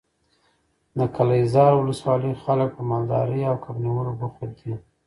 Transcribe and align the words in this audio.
د 0.97 0.99
قلعه 1.15 1.45
زال 1.53 1.73
ولسوالۍ 1.77 2.33
خلک 2.43 2.69
په 2.77 2.83
مالدارۍ 2.89 3.41
او 3.51 3.55
کب 3.63 3.75
نیولو 3.85 4.11
بوخت 4.19 4.41
دي. 4.59 4.73